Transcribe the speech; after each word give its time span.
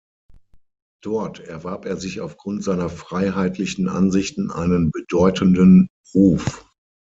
Dort 1.03 1.41
erwarb 1.41 1.85
er 1.85 1.95
sich 1.95 2.21
auf 2.21 2.35
Grund 2.35 2.63
seiner 2.63 2.89
freiheitlichen 2.89 3.87
Ansichten 3.87 4.49
einen 4.49 4.89
bedeutenden 4.89 5.89
Ruf. 6.15 6.65